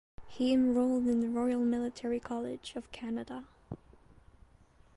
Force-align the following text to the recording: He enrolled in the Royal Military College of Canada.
He 0.27 0.51
enrolled 0.51 1.05
in 1.07 1.19
the 1.21 1.29
Royal 1.29 1.59
Military 1.59 2.19
College 2.19 2.73
of 2.75 2.91
Canada. 2.91 3.43